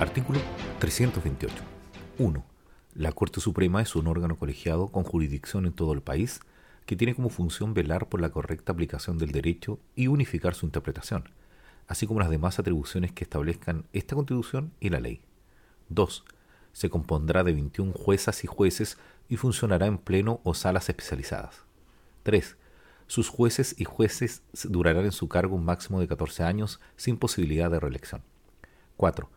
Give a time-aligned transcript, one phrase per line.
[0.00, 0.38] Artículo
[0.78, 1.52] 328.
[2.18, 2.44] 1.
[2.94, 6.38] La Corte Suprema es un órgano colegiado con jurisdicción en todo el país
[6.86, 11.24] que tiene como función velar por la correcta aplicación del derecho y unificar su interpretación,
[11.88, 15.20] así como las demás atribuciones que establezcan esta Constitución y la ley.
[15.88, 16.24] 2.
[16.72, 21.64] Se compondrá de 21 juezas y jueces y funcionará en pleno o salas especializadas.
[22.22, 22.56] 3.
[23.08, 27.68] Sus jueces y jueces durarán en su cargo un máximo de 14 años sin posibilidad
[27.68, 28.22] de reelección.
[28.96, 29.28] 4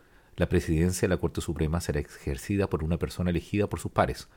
[0.41, 4.27] la presidencia de la Corte Suprema será ejercida por una persona elegida por sus pares.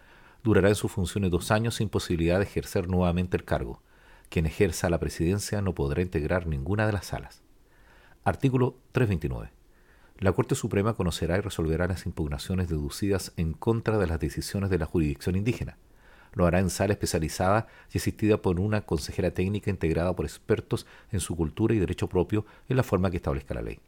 [0.43, 3.83] Durará en sus funciones dos años sin posibilidad de ejercer nuevamente el cargo.
[4.29, 7.41] Quien ejerza la presidencia no podrá integrar ninguna de las salas.
[8.23, 9.51] Artículo 329.
[10.19, 14.77] La Corte Suprema conocerá y resolverá las impugnaciones deducidas en contra de las decisiones de
[14.77, 15.79] la jurisdicción indígena.
[16.35, 21.21] Lo hará en sala especializada y asistida por una consejera técnica integrada por expertos en
[21.21, 23.81] su cultura y derecho propio en la forma que establezca la ley.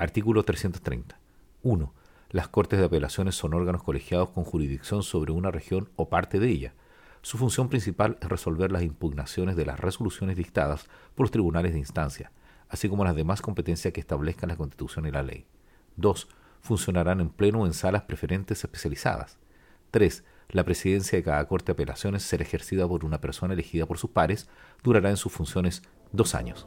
[0.00, 1.20] Artículo 330.
[1.62, 1.94] 1.
[2.30, 6.48] Las Cortes de Apelaciones son órganos colegiados con jurisdicción sobre una región o parte de
[6.48, 6.72] ella.
[7.20, 11.80] Su función principal es resolver las impugnaciones de las resoluciones dictadas por los tribunales de
[11.80, 12.32] instancia,
[12.70, 15.44] así como las demás competencias que establezcan la Constitución y la ley.
[15.96, 16.28] 2.
[16.62, 19.38] Funcionarán en pleno o en salas preferentes especializadas.
[19.90, 20.24] 3.
[20.48, 24.08] La presidencia de cada Corte de Apelaciones será ejercida por una persona elegida por sus
[24.08, 24.48] pares,
[24.82, 26.66] durará en sus funciones dos años.